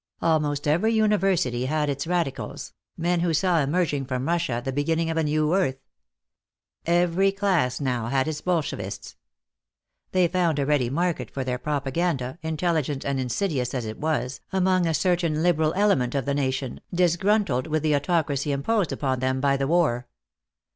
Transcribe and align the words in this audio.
Almost 0.19 0.67
every 0.67 0.91
university 0.95 1.67
had 1.67 1.87
its 1.87 2.07
radicals, 2.07 2.73
men 2.97 3.19
who 3.19 3.35
saw 3.35 3.59
emerging 3.59 4.05
from 4.05 4.27
Russia 4.27 4.59
the 4.65 4.73
beginning 4.73 5.11
of 5.11 5.17
a 5.17 5.23
new 5.23 5.53
earth. 5.53 5.77
Every 6.87 7.31
class 7.31 7.79
now 7.79 8.07
had 8.07 8.27
its 8.27 8.41
Bolshevists. 8.41 9.15
They 10.11 10.27
found 10.27 10.57
a 10.57 10.65
ready 10.65 10.89
market 10.89 11.29
for 11.29 11.43
their 11.43 11.59
propaganda, 11.59 12.39
intelligent 12.41 13.05
and 13.05 13.19
insidious 13.19 13.75
as 13.75 13.85
it 13.85 13.99
was, 13.99 14.41
among 14.51 14.87
a 14.87 14.95
certain 14.95 15.43
liberal 15.43 15.71
element 15.75 16.15
of 16.15 16.25
the 16.25 16.33
nation, 16.33 16.81
disgruntled 16.91 17.67
with 17.67 17.83
the 17.83 17.93
autocracy 17.95 18.51
imposed 18.51 18.91
upon 18.91 19.19
them 19.19 19.39
by 19.39 19.55
the 19.55 19.67
war. 19.67 20.07